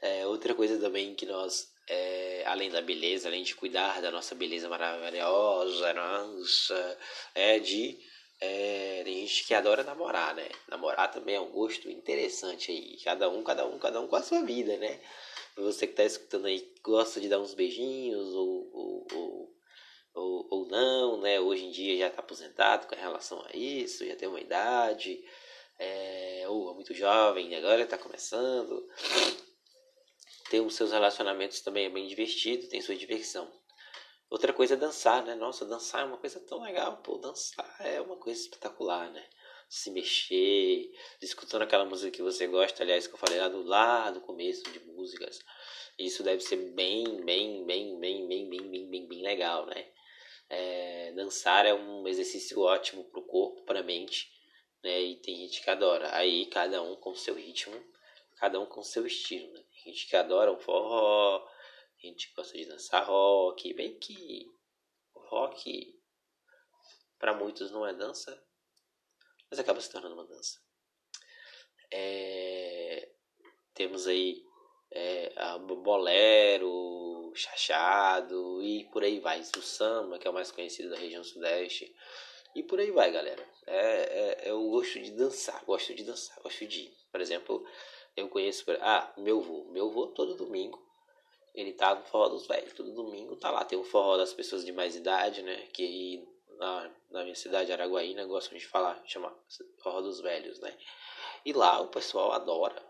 É, 0.00 0.24
outra 0.28 0.54
coisa 0.54 0.78
também 0.78 1.12
que 1.16 1.26
nós, 1.26 1.72
é, 1.88 2.44
além 2.46 2.70
da 2.70 2.80
beleza, 2.80 3.26
além 3.26 3.42
de 3.42 3.56
cuidar 3.56 4.00
da 4.00 4.12
nossa 4.12 4.36
beleza 4.36 4.68
maravilhosa, 4.68 5.92
nossa, 5.92 6.98
é 7.34 7.58
de. 7.58 7.98
É, 8.40 9.02
tem 9.04 9.26
gente 9.26 9.44
que 9.44 9.54
adora 9.54 9.82
namorar, 9.82 10.36
né? 10.36 10.48
Namorar 10.68 11.10
também 11.10 11.34
é 11.34 11.40
um 11.40 11.50
gosto 11.50 11.90
interessante 11.90 12.70
aí. 12.70 12.96
Cada 13.04 13.28
um, 13.28 13.42
cada 13.42 13.66
um, 13.66 13.78
cada 13.78 14.00
um 14.00 14.06
com 14.06 14.16
a 14.16 14.22
sua 14.22 14.42
vida, 14.42 14.76
né? 14.76 15.00
Você 15.56 15.86
que 15.86 15.94
tá 15.94 16.04
escutando 16.04 16.46
aí 16.46 16.72
gosta 16.82 17.20
de 17.20 17.28
dar 17.28 17.40
uns 17.40 17.54
beijinhos 17.54 18.34
ou, 18.34 18.70
ou, 18.72 19.06
ou 19.12 19.52
ou, 20.14 20.46
ou 20.50 20.66
não, 20.66 21.20
né? 21.20 21.40
Hoje 21.40 21.64
em 21.64 21.70
dia 21.70 21.96
já 21.96 22.08
está 22.08 22.20
aposentado 22.20 22.86
com 22.86 22.94
relação 22.94 23.42
a 23.46 23.56
isso, 23.56 24.06
já 24.06 24.14
tem 24.16 24.28
uma 24.28 24.40
idade, 24.40 25.24
é, 25.78 26.44
ou 26.48 26.70
é 26.70 26.74
muito 26.74 26.94
jovem, 26.94 27.54
agora 27.56 27.82
está 27.82 27.96
começando. 27.98 28.86
Tem 30.50 30.60
os 30.60 30.74
seus 30.74 30.92
relacionamentos 30.92 31.60
também 31.60 31.86
é 31.86 31.90
bem 31.90 32.06
divertido, 32.06 32.68
tem 32.68 32.82
sua 32.82 32.94
diversão. 32.94 33.50
Outra 34.28 34.52
coisa 34.52 34.74
é 34.74 34.76
dançar, 34.76 35.24
né? 35.24 35.34
Nossa, 35.34 35.64
dançar 35.64 36.02
é 36.02 36.04
uma 36.04 36.18
coisa 36.18 36.40
tão 36.40 36.60
legal, 36.62 36.98
pô, 36.98 37.18
dançar 37.18 37.76
é 37.80 38.00
uma 38.00 38.16
coisa 38.16 38.40
espetacular, 38.40 39.10
né? 39.10 39.26
Se 39.74 39.90
mexer, 39.90 40.92
escutando 41.22 41.62
aquela 41.62 41.86
música 41.86 42.10
que 42.10 42.20
você 42.20 42.46
gosta, 42.46 42.82
aliás, 42.82 43.06
que 43.06 43.14
eu 43.14 43.18
falei 43.18 43.40
lá 43.40 43.48
do, 43.48 43.62
lá 43.62 44.10
do 44.10 44.20
começo 44.20 44.62
de 44.70 44.78
músicas. 44.80 45.38
Isso 45.98 46.22
deve 46.22 46.42
ser 46.42 46.56
bem, 46.74 47.24
bem, 47.24 47.64
bem, 47.64 47.98
bem, 47.98 48.28
bem, 48.28 48.50
bem, 48.50 48.70
bem, 48.70 48.90
bem, 48.90 49.08
bem 49.08 49.22
legal, 49.22 49.64
né? 49.64 49.90
É, 50.50 51.12
dançar 51.12 51.64
é 51.64 51.72
um 51.72 52.06
exercício 52.06 52.60
ótimo 52.60 53.02
para 53.04 53.18
o 53.18 53.24
corpo, 53.24 53.62
para 53.62 53.80
a 53.80 53.82
mente, 53.82 54.30
né? 54.84 55.00
E 55.00 55.16
tem 55.22 55.36
gente 55.36 55.62
que 55.62 55.70
adora. 55.70 56.14
Aí 56.14 56.44
cada 56.50 56.82
um 56.82 56.94
com 56.96 57.14
seu 57.14 57.34
ritmo, 57.34 57.74
cada 58.36 58.60
um 58.60 58.66
com 58.66 58.82
seu 58.82 59.06
estilo, 59.06 59.50
né? 59.54 59.64
Tem 59.72 59.90
gente 59.90 60.06
que 60.06 60.14
adora 60.14 60.52
um 60.52 60.60
forró, 60.60 61.48
gente 61.96 62.28
que 62.28 62.34
gosta 62.34 62.58
de 62.58 62.66
dançar 62.66 63.06
rock, 63.06 63.72
bem 63.72 63.98
que 63.98 64.52
rock 65.14 65.98
para 67.18 67.32
muitos 67.32 67.70
não 67.70 67.86
é 67.86 67.94
dança, 67.94 68.38
mas 69.52 69.58
acaba 69.58 69.82
se 69.82 69.90
tornando 69.90 70.14
uma 70.14 70.24
dança. 70.24 70.58
É, 71.92 73.06
temos 73.74 74.06
aí 74.06 74.42
é, 74.90 75.30
a 75.36 75.58
bolero, 75.58 77.30
chachado 77.34 78.62
e 78.62 78.86
por 78.86 79.04
aí 79.04 79.20
vai. 79.20 79.40
O 79.40 79.60
samba, 79.60 80.18
que 80.18 80.26
é 80.26 80.30
o 80.30 80.32
mais 80.32 80.50
conhecido 80.50 80.88
da 80.88 80.96
região 80.96 81.22
sudeste. 81.22 81.94
E 82.56 82.62
por 82.62 82.80
aí 82.80 82.90
vai, 82.92 83.12
galera. 83.12 83.46
É, 83.66 84.46
é, 84.46 84.50
eu 84.50 84.70
gosto 84.70 84.98
de 84.98 85.10
dançar, 85.10 85.62
gosto 85.66 85.94
de 85.94 86.02
dançar, 86.02 86.40
gosto 86.42 86.66
de 86.66 86.84
ir. 86.84 86.96
Por 87.10 87.20
exemplo, 87.20 87.62
eu 88.16 88.30
conheço. 88.30 88.64
Ah, 88.80 89.12
meu 89.18 89.38
avô. 89.40 89.66
Meu 89.70 89.90
avô 89.90 90.06
todo 90.06 90.34
domingo. 90.34 90.82
Ele 91.54 91.74
tá 91.74 91.94
no 91.94 92.04
forró 92.04 92.30
dos 92.30 92.46
velhos. 92.46 92.72
Todo 92.72 92.94
domingo 92.94 93.36
tá 93.36 93.50
lá. 93.50 93.66
Tem 93.66 93.78
o 93.78 93.84
forró 93.84 94.16
das 94.16 94.32
pessoas 94.32 94.64
de 94.64 94.72
mais 94.72 94.96
idade, 94.96 95.42
né? 95.42 95.66
Que 95.74 96.26
na, 96.62 96.90
na 97.10 97.22
minha 97.24 97.34
cidade, 97.34 97.72
Araguaína, 97.72 98.24
gostam 98.24 98.56
de 98.56 98.66
falar, 98.66 99.02
chama 99.04 99.36
forró 99.82 100.00
dos 100.00 100.20
velhos, 100.20 100.60
né? 100.60 100.76
E 101.44 101.52
lá 101.52 101.80
o 101.80 101.88
pessoal 101.88 102.32
adora. 102.32 102.80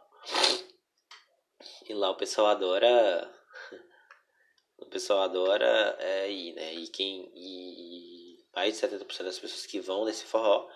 E 1.88 1.94
lá 1.94 2.10
o 2.10 2.16
pessoal 2.16 2.48
adora 2.48 3.34
o 4.76 4.86
pessoal 4.86 5.22
adora 5.22 5.96
é, 5.98 6.30
ir, 6.30 6.52
né? 6.52 6.74
E 6.74 6.86
quem. 6.88 7.32
E 7.34 8.44
mais 8.54 8.78
de 8.78 8.86
70% 8.86 9.22
das 9.24 9.38
pessoas 9.38 9.64
que 9.64 9.80
vão 9.80 10.04
nesse 10.04 10.26
forró 10.26 10.68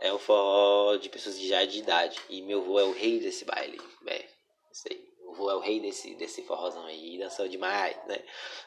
é 0.00 0.10
o 0.10 0.18
forró 0.18 0.96
de 0.96 1.10
pessoas 1.10 1.38
já 1.38 1.64
de 1.66 1.80
idade. 1.80 2.18
E 2.30 2.40
meu 2.40 2.62
avô 2.62 2.80
é 2.80 2.84
o 2.84 2.92
rei 2.92 3.20
desse 3.20 3.44
baile. 3.44 3.78
É, 4.06 4.26
isso 4.72 4.88
aí. 4.90 5.09
É 5.48 5.54
o 5.54 5.60
rei 5.60 5.78
desse, 5.78 6.14
desse 6.16 6.42
forrozão 6.42 6.84
aí. 6.86 7.14
E 7.14 7.18
dançou 7.18 7.46
demais, 7.48 7.96
né? 8.06 8.18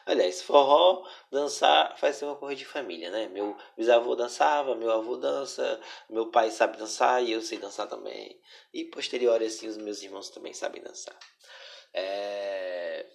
Aliás, 0.06 0.42
forró, 0.42 1.06
dançar 1.30 1.96
faz 1.98 2.16
ser 2.16 2.24
uma 2.24 2.36
coisa 2.36 2.56
de 2.56 2.64
família, 2.64 3.10
né? 3.10 3.28
Meu 3.28 3.56
bisavô 3.76 4.16
dançava, 4.16 4.74
meu 4.74 4.90
avô 4.90 5.16
dança, 5.16 5.80
meu 6.08 6.30
pai 6.30 6.50
sabe 6.50 6.78
dançar 6.78 7.22
e 7.22 7.32
eu 7.32 7.42
sei 7.42 7.58
dançar 7.58 7.86
também. 7.86 8.40
E 8.72 8.84
posterior 8.86 9.42
assim, 9.42 9.68
os 9.68 9.76
meus 9.76 10.02
irmãos 10.02 10.30
também 10.30 10.54
sabem 10.54 10.82
dançar. 10.82 11.18
É 11.92 13.06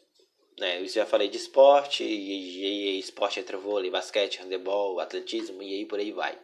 né? 0.60 0.80
Eu 0.80 0.88
já 0.88 1.06
falei 1.06 1.30
de 1.30 1.38
esporte, 1.38 2.04
e, 2.04 2.96
e 2.96 3.00
esporte 3.00 3.40
entre 3.40 3.56
vôlei, 3.58 3.90
basquete, 3.90 4.42
handebol, 4.42 5.00
atletismo 5.00 5.64
e 5.64 5.74
aí 5.74 5.86
por 5.86 6.00
aí 6.00 6.12
vai. 6.12 6.38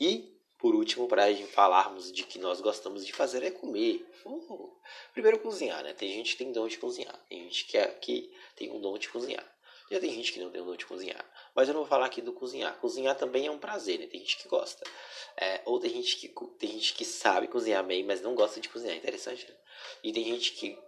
E, 0.00 0.34
por 0.62 0.76
último, 0.76 1.08
para 1.08 1.24
falarmos 1.48 2.12
de 2.12 2.22
que 2.22 2.38
nós 2.38 2.60
gostamos 2.60 3.04
de 3.04 3.12
fazer 3.12 3.42
é 3.42 3.50
comer. 3.50 4.08
Uh, 4.24 4.72
primeiro 5.12 5.40
cozinhar, 5.40 5.82
né? 5.82 5.92
Tem 5.92 6.08
gente 6.12 6.36
que 6.36 6.44
tem 6.44 6.52
dom 6.52 6.68
de 6.68 6.78
cozinhar, 6.78 7.18
tem 7.28 7.42
gente 7.42 7.64
que, 7.64 7.76
é, 7.76 7.88
que 7.88 8.32
tem 8.54 8.70
um 8.70 8.80
dom 8.80 8.96
de 8.96 9.08
cozinhar. 9.08 9.44
Já 9.90 9.98
tem 9.98 10.12
gente 10.12 10.32
que 10.32 10.38
não 10.38 10.50
tem 10.50 10.62
um 10.62 10.66
dom 10.66 10.76
de 10.76 10.86
cozinhar. 10.86 11.22
Mas 11.52 11.66
eu 11.66 11.74
não 11.74 11.80
vou 11.80 11.88
falar 11.88 12.06
aqui 12.06 12.22
do 12.22 12.32
cozinhar. 12.32 12.78
Cozinhar 12.78 13.16
também 13.16 13.48
é 13.48 13.50
um 13.50 13.58
prazer, 13.58 13.98
né? 13.98 14.06
Tem 14.06 14.20
gente 14.20 14.38
que 14.38 14.46
gosta. 14.46 14.88
É, 15.36 15.60
ou 15.64 15.80
tem 15.80 15.90
gente 15.90 16.16
que, 16.16 16.28
tem 16.60 16.70
gente 16.70 16.94
que 16.94 17.04
sabe 17.04 17.48
cozinhar 17.48 17.84
bem, 17.84 18.04
mas 18.04 18.22
não 18.22 18.36
gosta 18.36 18.60
de 18.60 18.68
cozinhar. 18.68 18.96
Interessante, 18.96 19.44
né? 19.50 19.56
E 20.04 20.12
tem 20.12 20.24
gente 20.24 20.52
que 20.52 20.78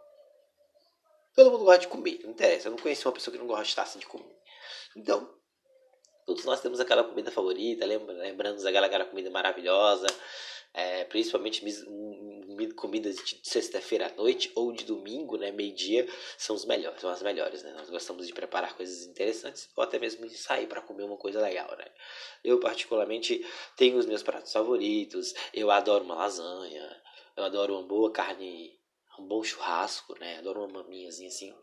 Todo 1.35 1.51
mundo 1.51 1.65
gosta 1.65 1.81
de 1.81 1.89
comer, 1.89 2.21
não 2.23 2.31
interessa. 2.31 2.69
Eu 2.69 2.71
não 2.71 2.79
conheci 2.79 3.05
uma 3.05 3.13
pessoa 3.13 3.33
que 3.33 3.41
não 3.41 3.49
gostasse 3.49 3.99
de 3.99 4.07
comer. 4.07 4.39
Então, 4.95 5.29
todos 6.27 6.45
nós 6.45 6.61
temos 6.61 6.81
aquela 6.81 7.05
comida 7.05 7.31
favorita, 7.31 7.85
lembra, 7.85 8.15
lembrando 8.15 8.63
daquela, 8.63 8.87
aquela 8.87 9.05
comida 9.05 9.31
maravilhosa, 9.31 10.07
é, 10.73 11.05
principalmente 11.05 11.63
comidas 12.75 13.17
de 13.17 13.39
sexta-feira 13.43 14.09
à 14.09 14.17
noite 14.17 14.51
ou 14.55 14.73
de 14.73 14.85
domingo, 14.85 15.37
né, 15.37 15.53
meio-dia, 15.53 16.07
são 16.37 16.57
os 16.57 16.65
melhores, 16.65 17.01
são 17.01 17.11
as 17.11 17.23
melhores, 17.23 17.63
né? 17.63 17.73
Nós 17.77 17.89
gostamos 17.89 18.27
de 18.27 18.33
preparar 18.33 18.77
coisas 18.77 19.07
interessantes 19.07 19.69
ou 19.77 19.85
até 19.85 19.99
mesmo 19.99 20.27
de 20.27 20.37
sair 20.37 20.67
para 20.67 20.81
comer 20.81 21.05
uma 21.05 21.17
coisa 21.17 21.41
legal, 21.41 21.71
né? 21.77 21.85
Eu 22.43 22.59
particularmente 22.59 23.47
tenho 23.77 23.97
os 23.97 24.07
meus 24.07 24.23
pratos 24.23 24.53
favoritos, 24.53 25.33
eu 25.53 25.71
adoro 25.71 26.05
uma 26.05 26.17
lasanha, 26.17 27.03
eu 27.37 27.45
adoro 27.45 27.75
uma 27.75 27.87
boa 27.87 28.11
carne 28.11 28.77
um 29.19 29.27
bom 29.27 29.43
churrasco, 29.43 30.19
né? 30.19 30.39
Adoro 30.39 30.65
uma 30.65 30.83
maminhazinha 30.83 31.29
assim, 31.29 31.55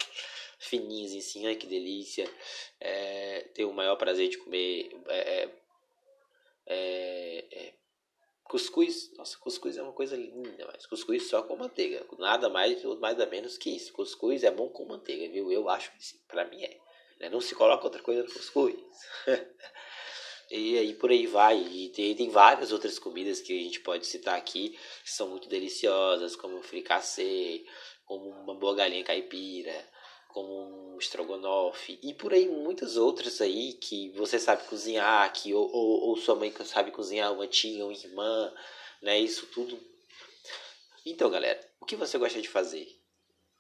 fininhas 0.60 1.14
assim, 1.16 1.48
ai 1.48 1.56
que 1.56 1.68
delícia. 1.68 2.30
É, 2.80 3.42
tenho 3.54 3.70
o 3.70 3.74
maior 3.74 3.96
prazer 3.96 4.30
de 4.30 4.38
comer 4.38 4.90
é, 5.08 5.44
é, 5.44 5.50
é, 6.68 7.48
é, 7.52 7.74
cuscuz. 8.46 9.12
Nossa, 9.18 9.38
cuscuz 9.38 9.78
é 9.78 9.84
uma 9.84 9.94
coisa 9.94 10.16
linda, 10.16 10.68
mas 10.72 10.86
cuscuz 10.86 11.28
só 11.30 11.42
com 11.44 11.56
manteiga. 11.56 12.06
Nada 12.18 12.50
mais 12.50 12.84
ou 12.86 13.00
mais 13.00 13.20
ou 13.20 13.28
menos 13.28 13.58
que 13.58 13.70
isso. 13.76 13.94
Cuscuz 13.94 14.44
é 14.44 14.52
bom 14.52 14.70
com 14.70 14.86
manteiga, 14.86 15.32
viu? 15.32 15.52
Eu 15.52 15.70
acho 15.70 15.92
que 15.94 16.04
sim, 16.04 16.20
pra 16.28 16.46
mim 16.46 16.64
é. 16.64 16.78
Né? 17.20 17.30
Não 17.30 17.40
se 17.40 17.56
coloca 17.56 17.84
outra 17.84 18.02
coisa 18.02 18.24
no 18.24 18.32
cuscuz. 18.32 18.76
E 20.52 20.78
aí 20.78 20.94
por 20.94 21.10
aí 21.10 21.26
vai. 21.26 21.58
E 21.58 21.90
tem, 21.90 22.14
tem 22.14 22.30
várias 22.30 22.74
outras 22.74 23.00
comidas 23.00 23.40
que 23.40 23.58
a 23.58 23.64
gente 23.64 23.80
pode 23.80 24.06
citar 24.06 24.38
aqui 24.38 24.78
que 25.04 25.12
são 25.12 25.30
muito 25.30 25.48
deliciosas, 25.48 26.36
como 26.36 26.58
o 26.58 26.62
fricassê, 26.62 27.66
como 28.06 28.30
uma 28.30 28.54
boa 28.54 28.76
galinha 28.76 29.04
caipira, 29.04 29.90
como 30.28 30.94
um 30.94 30.98
estrogonofe 30.98 31.98
e 32.04 32.14
por 32.14 32.34
aí 32.34 32.50
muitas 32.50 32.98
outras 32.98 33.40
aí 33.40 33.74
que 33.74 34.10
você 34.10 34.38
sabe 34.38 34.64
cozinhar, 34.68 35.32
que 35.32 35.54
ou, 35.54 35.72
ou, 35.72 36.10
ou 36.10 36.18
sua 36.18 36.36
mãe 36.36 36.54
sabe 36.66 36.92
cozinhar, 36.92 37.32
uma 37.32 37.48
tia, 37.48 37.86
uma 37.86 37.94
irmã, 37.94 38.54
né? 39.02 39.18
Isso 39.18 39.46
tudo. 39.48 39.80
Então, 41.06 41.30
galera, 41.30 41.60
o 41.80 41.86
que 41.86 41.96
você 41.96 42.18
gosta 42.18 42.42
de 42.42 42.50
fazer? 42.50 42.88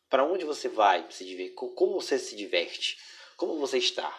Para 0.09 0.25
onde 0.25 0.43
você 0.43 0.67
vai 0.67 1.05
se 1.09 1.23
divertir? 1.23 1.55
Como 1.55 1.93
você 1.93 2.19
se 2.19 2.35
diverte? 2.35 2.97
Como 3.37 3.57
você 3.57 3.77
está? 3.77 4.13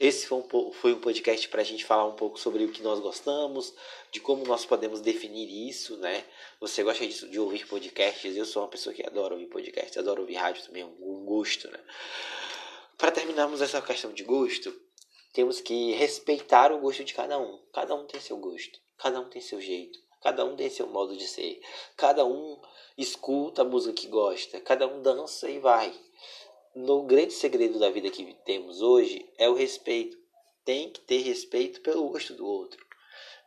Esse 0.00 0.26
foi 0.26 0.38
um, 0.38 0.72
foi 0.72 0.92
um 0.94 1.00
podcast 1.00 1.48
para 1.48 1.60
a 1.60 1.64
gente 1.64 1.84
falar 1.84 2.06
um 2.06 2.16
pouco 2.16 2.38
sobre 2.38 2.64
o 2.64 2.72
que 2.72 2.82
nós 2.82 2.98
gostamos, 2.98 3.72
de 4.10 4.20
como 4.20 4.44
nós 4.44 4.64
podemos 4.64 5.00
definir 5.00 5.48
isso, 5.68 5.96
né? 5.98 6.24
Você 6.60 6.82
gosta 6.82 7.06
de, 7.06 7.28
de 7.30 7.38
ouvir 7.38 7.66
podcasts? 7.66 8.36
Eu 8.36 8.44
sou 8.44 8.62
uma 8.62 8.68
pessoa 8.68 8.94
que 8.94 9.06
adora 9.06 9.34
ouvir 9.34 9.46
podcasts, 9.46 9.96
adoro 9.96 10.22
ouvir 10.22 10.34
rádio 10.34 10.64
também, 10.64 10.82
é 10.82 10.86
um 10.86 11.24
gosto, 11.24 11.70
né? 11.70 11.78
Para 12.98 13.12
terminarmos 13.12 13.60
essa 13.60 13.80
questão 13.80 14.12
de 14.12 14.24
gosto, 14.24 14.74
temos 15.32 15.60
que 15.60 15.92
respeitar 15.92 16.72
o 16.72 16.78
gosto 16.78 17.04
de 17.04 17.14
cada 17.14 17.38
um. 17.38 17.58
Cada 17.72 17.94
um 17.94 18.06
tem 18.06 18.20
seu 18.20 18.36
gosto, 18.36 18.78
cada 18.98 19.20
um 19.20 19.28
tem 19.28 19.40
seu 19.40 19.60
jeito, 19.60 19.98
cada 20.22 20.44
um 20.44 20.54
tem 20.54 20.68
seu 20.68 20.86
modo 20.86 21.16
de 21.16 21.26
ser, 21.26 21.60
cada 21.96 22.24
um 22.24 22.60
escuta 22.96 23.62
a 23.62 23.64
música 23.64 23.94
que 23.94 24.06
gosta, 24.06 24.60
cada 24.60 24.86
um 24.86 25.00
dança 25.00 25.48
e 25.48 25.58
vai 25.58 25.92
no 26.74 27.02
grande 27.04 27.32
segredo 27.34 27.78
da 27.78 27.90
vida 27.90 28.10
que 28.10 28.34
temos 28.44 28.80
hoje 28.80 29.28
é 29.38 29.48
o 29.48 29.54
respeito. 29.54 30.16
Tem 30.64 30.90
que 30.90 31.00
ter 31.00 31.18
respeito 31.18 31.80
pelo 31.80 32.08
gosto 32.08 32.34
do 32.34 32.46
outro. 32.46 32.84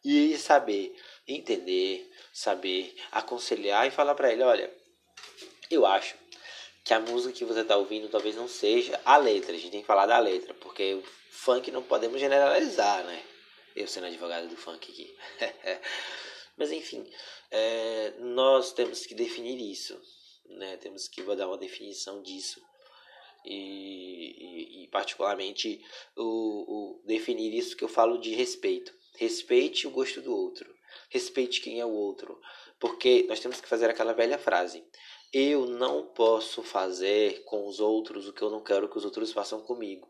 E 0.04 0.38
saber 0.38 0.96
entender, 1.28 2.12
saber 2.32 2.96
aconselhar 3.12 3.88
e 3.88 3.92
falar 3.92 4.14
para 4.14 4.32
ele, 4.32 4.44
olha, 4.44 4.72
eu 5.72 5.86
acho 5.86 6.16
que 6.84 6.94
a 6.94 7.00
música 7.00 7.34
que 7.34 7.46
você 7.46 7.62
está 7.62 7.76
ouvindo 7.76 8.10
talvez 8.10 8.36
não 8.36 8.48
seja 8.48 9.02
a 9.04 9.18
letra. 9.18 9.54
A 9.54 9.58
gente 9.58 9.72
tem 9.72 9.82
que 9.82 9.88
falar 9.88 10.06
da 10.06 10.20
letra, 10.20 10.54
porque 10.54 10.94
o 10.94 11.04
funk 11.32 11.72
não 11.72 11.82
podemos 11.82 12.20
generalizar, 12.20 13.04
né? 13.04 13.24
Eu 13.76 13.88
sendo 13.88 14.06
advogado 14.06 14.48
do 14.48 14.56
funk 14.56 14.92
aqui. 14.92 15.18
Mas 16.56 16.72
enfim, 16.72 17.10
é, 17.50 18.14
nós 18.20 18.72
temos 18.72 19.06
que 19.06 19.16
definir 19.16 19.60
isso, 19.60 20.00
né? 20.46 20.78
Temos 20.78 21.08
que 21.08 21.24
dar 21.36 21.48
uma 21.48 21.58
definição 21.58 22.22
disso. 22.22 22.62
E, 23.46 24.82
e, 24.82 24.84
e 24.84 24.88
particularmente 24.88 25.84
o, 26.16 26.24
o, 26.24 27.04
definir 27.06 27.54
isso 27.54 27.76
que 27.76 27.84
eu 27.84 27.90
falo 27.90 28.18
de 28.18 28.34
respeito. 28.34 28.94
Respeite 29.18 29.88
o 29.88 29.92
gosto 29.92 30.22
do 30.22 30.36
outro. 30.36 30.74
Respeite 31.10 31.62
quem 31.62 31.80
é 31.80 31.86
o 31.86 31.92
outro. 31.92 32.40
Porque 32.80 33.26
nós 33.28 33.40
temos 33.40 33.62
que 33.62 33.68
fazer 33.68 33.90
aquela 33.90 34.14
velha 34.14 34.38
frase. 34.38 34.84
Eu 35.34 35.66
não 35.66 36.08
posso 36.14 36.64
fazer 36.64 37.44
com 37.46 37.68
os 37.68 37.80
outros 37.80 38.28
o 38.28 38.34
que 38.34 38.42
eu 38.42 38.50
não 38.50 38.64
quero 38.64 38.90
que 38.90 38.98
os 38.98 39.06
outros 39.06 39.32
façam 39.32 39.62
comigo, 39.62 40.08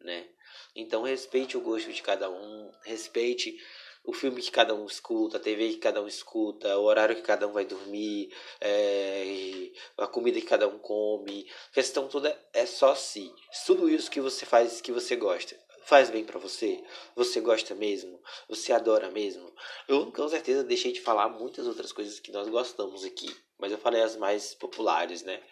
né? 0.00 0.28
Então 0.74 1.02
respeite 1.02 1.56
o 1.56 1.60
gosto 1.60 1.92
de 1.92 2.02
cada 2.02 2.28
um, 2.28 2.72
respeite 2.82 3.56
o 4.04 4.12
filme 4.12 4.42
que 4.42 4.50
cada 4.50 4.74
um 4.74 4.86
escuta, 4.86 5.38
a 5.38 5.40
TV 5.40 5.70
que 5.70 5.78
cada 5.78 6.02
um 6.02 6.06
escuta, 6.06 6.76
o 6.78 6.84
horário 6.84 7.16
que 7.16 7.22
cada 7.22 7.48
um 7.48 7.52
vai 7.52 7.64
dormir, 7.64 8.30
é, 8.60 9.70
a 9.96 10.06
comida 10.06 10.40
que 10.40 10.46
cada 10.46 10.68
um 10.68 10.78
come. 10.78 11.48
A 11.70 11.74
questão 11.74 12.06
toda 12.06 12.38
é 12.52 12.66
só 12.66 12.94
si. 12.94 13.32
Tudo 13.66 13.88
isso 13.88 14.10
que 14.10 14.20
você 14.20 14.44
faz 14.44 14.80
que 14.80 14.92
você 14.92 15.16
gosta. 15.16 15.58
Faz 15.86 16.08
bem 16.08 16.24
para 16.24 16.38
você? 16.38 16.82
Você 17.14 17.40
gosta 17.40 17.74
mesmo? 17.74 18.22
Você 18.48 18.72
adora 18.72 19.10
mesmo? 19.10 19.52
Eu 19.86 20.10
com 20.12 20.28
certeza 20.28 20.64
deixei 20.64 20.92
de 20.92 21.00
falar 21.00 21.28
muitas 21.28 21.66
outras 21.66 21.92
coisas 21.92 22.20
que 22.20 22.32
nós 22.32 22.48
gostamos 22.48 23.04
aqui, 23.04 23.34
mas 23.58 23.70
eu 23.70 23.78
falei 23.78 24.00
as 24.00 24.16
mais 24.16 24.54
populares, 24.54 25.22
né? 25.22 25.42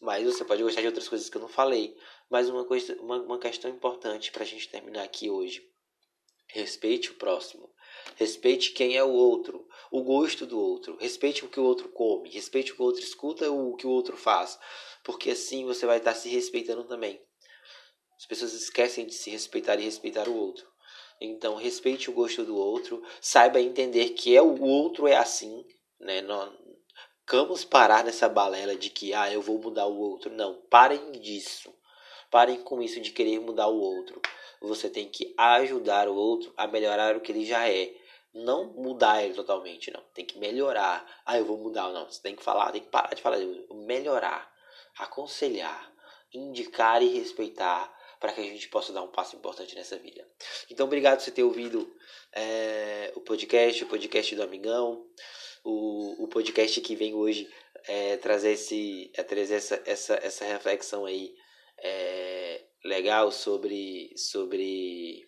Mas 0.00 0.24
você 0.24 0.44
pode 0.44 0.62
gostar 0.62 0.82
de 0.82 0.86
outras 0.86 1.08
coisas 1.08 1.28
que 1.28 1.36
eu 1.36 1.40
não 1.40 1.48
falei. 1.48 1.96
Mas 2.28 2.48
uma, 2.48 2.64
coisa, 2.64 2.94
uma, 3.00 3.16
uma 3.22 3.38
questão 3.38 3.70
importante 3.70 4.30
para 4.30 4.42
a 4.42 4.46
gente 4.46 4.68
terminar 4.68 5.02
aqui 5.02 5.30
hoje. 5.30 5.66
Respeite 6.48 7.10
o 7.10 7.14
próximo. 7.14 7.68
Respeite 8.16 8.72
quem 8.72 8.96
é 8.96 9.04
o 9.04 9.10
outro, 9.10 9.66
o 9.90 10.02
gosto 10.02 10.46
do 10.46 10.58
outro. 10.58 10.96
Respeite 10.98 11.44
o 11.44 11.48
que 11.48 11.60
o 11.60 11.64
outro 11.64 11.88
come. 11.90 12.30
Respeite 12.30 12.72
o 12.72 12.76
que 12.76 12.82
o 12.82 12.84
outro 12.84 13.02
escuta, 13.02 13.50
o 13.50 13.76
que 13.76 13.86
o 13.86 13.90
outro 13.90 14.16
faz. 14.16 14.58
Porque 15.04 15.30
assim 15.30 15.64
você 15.64 15.86
vai 15.86 15.98
estar 15.98 16.14
se 16.14 16.28
respeitando 16.28 16.84
também. 16.84 17.20
As 18.16 18.24
pessoas 18.26 18.54
esquecem 18.54 19.06
de 19.06 19.14
se 19.14 19.30
respeitar 19.30 19.78
e 19.78 19.84
respeitar 19.84 20.28
o 20.28 20.36
outro. 20.36 20.66
Então, 21.20 21.54
respeite 21.54 22.10
o 22.10 22.12
gosto 22.12 22.44
do 22.44 22.56
outro. 22.56 23.02
Saiba 23.20 23.60
entender 23.60 24.10
que 24.10 24.36
é 24.36 24.42
o 24.42 24.62
outro 24.62 25.06
é 25.06 25.16
assim. 25.16 25.64
Né? 26.00 26.20
Não, 26.22 26.52
vamos 27.30 27.64
parar 27.64 28.04
nessa 28.04 28.28
balela 28.28 28.76
de 28.76 28.90
que 28.90 29.12
ah, 29.12 29.30
eu 29.30 29.42
vou 29.42 29.58
mudar 29.58 29.86
o 29.86 29.98
outro. 29.98 30.30
Não, 30.30 30.62
parem 30.70 31.12
disso. 31.12 31.72
Parem 32.30 32.62
com 32.62 32.82
isso 32.82 33.00
de 33.00 33.12
querer 33.12 33.40
mudar 33.40 33.68
o 33.68 33.78
outro. 33.78 34.20
Você 34.60 34.88
tem 34.90 35.08
que 35.08 35.34
ajudar 35.36 36.08
o 36.08 36.14
outro 36.14 36.52
a 36.56 36.66
melhorar 36.66 37.16
o 37.16 37.20
que 37.20 37.32
ele 37.32 37.44
já 37.44 37.68
é. 37.68 37.94
Não 38.34 38.72
mudar 38.74 39.22
ele 39.22 39.34
totalmente, 39.34 39.90
não. 39.90 40.02
Tem 40.14 40.24
que 40.24 40.38
melhorar. 40.38 41.06
Ah, 41.24 41.38
eu 41.38 41.44
vou 41.44 41.56
mudar. 41.56 41.90
Não, 41.90 42.04
você 42.10 42.20
tem 42.20 42.36
que 42.36 42.42
falar, 42.42 42.70
tem 42.72 42.82
que 42.82 42.88
parar 42.88 43.14
de 43.14 43.22
falar. 43.22 43.38
Melhorar, 43.86 44.52
aconselhar, 44.98 45.92
indicar 46.32 47.02
e 47.02 47.08
respeitar 47.08 47.94
para 48.20 48.32
que 48.32 48.40
a 48.40 48.44
gente 48.44 48.68
possa 48.68 48.92
dar 48.92 49.02
um 49.02 49.08
passo 49.08 49.36
importante 49.36 49.74
nessa 49.74 49.98
vida. 49.98 50.26
Então, 50.70 50.86
obrigado 50.86 51.18
por 51.18 51.24
você 51.24 51.30
ter 51.30 51.42
ouvido 51.42 51.90
é, 52.32 53.12
o 53.14 53.20
podcast, 53.20 53.84
o 53.84 53.88
podcast 53.88 54.34
do 54.34 54.42
Amigão 54.42 55.06
o, 55.66 56.24
o 56.24 56.28
podcast 56.28 56.80
que 56.80 56.94
vem 56.94 57.12
hoje 57.12 57.48
é, 57.88 58.16
trazer, 58.18 58.52
esse, 58.52 59.10
é, 59.14 59.22
trazer 59.24 59.56
essa, 59.56 59.82
essa, 59.84 60.14
essa 60.22 60.44
reflexão 60.44 61.04
aí 61.04 61.34
é, 61.78 62.62
legal 62.86 63.30
sobre, 63.30 64.10
sobre 64.16 65.26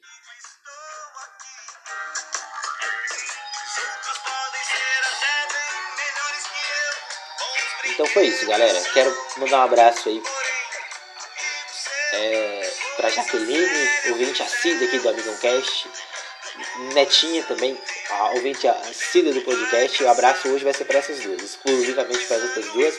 Então 7.84 8.06
foi 8.06 8.26
isso, 8.26 8.46
galera. 8.46 8.80
Quero 8.92 9.12
mandar 9.38 9.58
um 9.58 9.62
abraço 9.64 10.08
aí 10.08 10.22
é, 12.12 12.72
pra 12.96 13.10
Jaqueline, 13.10 13.90
ouvinte 14.10 14.40
assíduo 14.40 14.86
aqui 14.86 15.00
do 15.00 15.08
Amigão 15.08 15.36
Cast. 15.38 15.88
Netinha 16.94 17.42
também, 17.44 17.76
a 18.10 18.30
ouvinte 18.30 18.68
assídua 18.68 19.32
do 19.32 19.42
podcast. 19.42 20.02
O 20.04 20.08
abraço 20.08 20.48
hoje 20.48 20.62
vai 20.62 20.74
ser 20.74 20.84
para 20.84 20.98
essas 20.98 21.18
duas, 21.20 21.42
exclusivamente 21.42 22.24
para 22.26 22.36
as 22.36 22.42
outras 22.44 22.72
duas. 22.72 22.94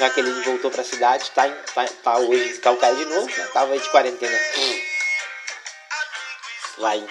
É, 0.00 0.04
a 0.04 0.08
Jaqueline 0.08 0.40
voltou 0.42 0.70
para 0.70 0.80
a 0.80 0.84
cidade, 0.84 1.24
está 1.24 1.48
tá, 1.48 1.84
tá 2.02 2.16
hoje 2.18 2.56
em 2.56 2.60
Calcaia 2.60 2.94
de 2.94 3.04
novo, 3.04 3.26
né? 3.26 3.48
tava 3.52 3.78
de 3.78 3.88
quarentena 3.90 4.38
hum. 4.56 4.82
lá 6.78 6.96
em, 6.96 7.08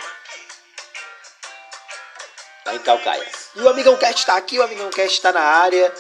em 2.74 2.80
Calcaia. 2.80 3.28
E 3.56 3.62
o 3.62 3.70
Amigão 3.70 3.96
Cast 3.98 4.20
está 4.20 4.36
aqui, 4.36 4.58
o 4.58 4.64
Amigão 4.64 4.90
Cast 4.90 5.14
está 5.14 5.32
na 5.32 5.42
área. 5.42 5.94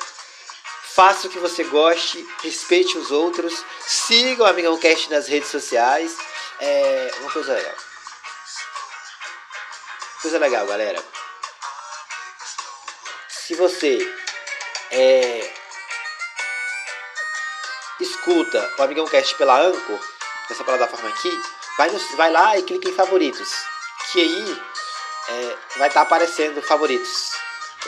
Faça 0.96 1.28
o 1.28 1.30
que 1.30 1.40
você 1.40 1.64
goste, 1.64 2.28
respeite 2.44 2.98
os 2.98 3.12
outros, 3.12 3.64
siga 3.86 4.44
o 4.44 4.48
Amigão 4.48 4.78
Cast 4.78 5.10
nas 5.10 5.28
redes 5.28 5.50
sociais. 5.50 6.18
É 6.60 7.12
uma 7.20 7.32
coisa 7.32 7.54
legal. 7.54 7.76
Coisa 10.22 10.40
legal, 10.40 10.66
galera. 10.66 11.02
Se 13.30 13.56
você 13.56 13.98
é, 14.92 15.59
escuta 18.20 18.74
o 18.78 18.84
Amigão 18.84 19.06
Cast 19.06 19.34
pela 19.36 19.62
Anchor, 19.62 20.00
nessa 20.50 20.64
plataforma 20.64 21.10
aqui, 21.10 21.42
vai, 21.78 21.90
no, 21.90 22.00
vai 22.18 22.32
lá 22.32 22.58
e 22.58 22.64
clica 22.64 22.90
em 22.90 22.94
favoritos. 22.94 23.50
Que 24.12 24.22
aí 24.22 24.62
é, 25.30 25.58
vai 25.78 25.88
estar 25.88 26.02
tá 26.02 26.02
aparecendo 26.02 26.62
favoritos 26.62 27.32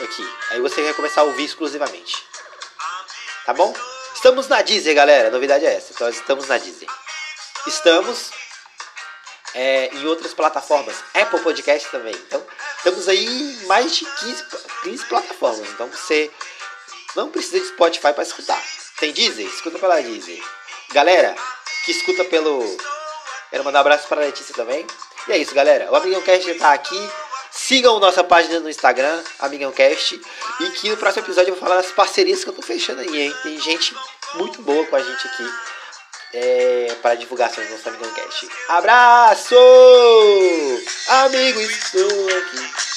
aqui. 0.02 0.28
Aí 0.50 0.60
você 0.60 0.82
vai 0.82 0.94
começar 0.94 1.20
a 1.20 1.24
ouvir 1.24 1.44
exclusivamente. 1.44 2.24
Tá 3.44 3.52
bom? 3.52 3.74
Estamos 4.14 4.48
na 4.48 4.62
Deezer, 4.62 4.94
galera. 4.94 5.28
A 5.28 5.30
novidade 5.30 5.66
é 5.66 5.74
essa. 5.74 5.92
Então, 5.92 6.08
estamos 6.08 6.46
na 6.48 6.56
Deezer. 6.56 6.88
Estamos 7.66 8.30
é, 9.54 9.88
em 9.94 10.06
outras 10.06 10.32
plataformas. 10.32 10.96
Apple 11.12 11.40
Podcast 11.40 11.90
também. 11.90 12.14
Então, 12.14 12.44
estamos 12.76 13.08
aí 13.08 13.24
em 13.24 13.66
mais 13.66 13.96
de 13.96 14.04
15, 14.04 14.44
15 14.84 15.04
plataformas. 15.06 15.68
Então, 15.70 15.88
você 15.88 16.30
não 17.16 17.30
precisa 17.30 17.58
de 17.58 17.66
Spotify 17.66 18.12
para 18.12 18.22
escutar. 18.22 18.62
Tem 19.02 19.12
Deezer? 19.12 19.46
Escuta 19.46 19.80
pela 19.80 20.00
Deezer. 20.00 20.40
Galera 20.92 21.34
que 21.84 21.90
escuta 21.90 22.24
pelo. 22.26 22.62
Quero 23.50 23.64
mandar 23.64 23.78
um 23.78 23.80
abraço 23.80 24.06
para 24.06 24.22
a 24.22 24.26
Letícia 24.26 24.54
também. 24.54 24.86
E 25.26 25.32
é 25.32 25.38
isso, 25.38 25.52
galera. 25.52 25.90
O 25.90 25.96
Amigão 25.96 26.22
Cast 26.22 26.48
está 26.48 26.72
aqui. 26.72 27.10
Sigam 27.50 27.98
nossa 27.98 28.22
página 28.22 28.60
no 28.60 28.70
Instagram, 28.70 29.20
Amigão 29.40 29.72
Cast. 29.72 30.22
E 30.60 30.70
que 30.70 30.88
no 30.88 30.96
próximo 30.96 31.24
episódio 31.24 31.50
eu 31.50 31.56
vou 31.56 31.60
falar 31.60 31.82
das 31.82 31.90
parcerias 31.90 32.44
que 32.44 32.50
eu 32.50 32.54
tô 32.54 32.62
fechando 32.62 33.00
aí, 33.00 33.22
hein? 33.22 33.34
Tem 33.42 33.60
gente 33.60 33.92
muito 34.34 34.62
boa 34.62 34.86
com 34.86 34.94
a 34.94 35.02
gente 35.02 35.26
aqui 35.26 35.50
é, 36.34 36.96
para 37.02 37.16
divulgação 37.16 37.64
do 37.64 37.70
nosso 37.70 37.88
Amigão 37.88 38.12
Cast. 38.12 38.48
Abraço! 38.68 39.56
Amigo, 41.08 41.60
estou 41.60 42.28
aqui. 42.38 42.91